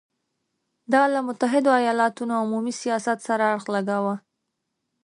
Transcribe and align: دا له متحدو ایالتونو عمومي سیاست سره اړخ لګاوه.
دا 0.93 1.03
له 1.13 1.19
متحدو 1.27 1.71
ایالتونو 1.81 2.33
عمومي 2.43 2.73
سیاست 2.81 3.19
سره 3.27 3.43
اړخ 3.53 3.65
لګاوه. 3.75 4.15